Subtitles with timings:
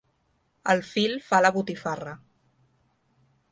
[0.73, 2.17] El fil fa la botifarra.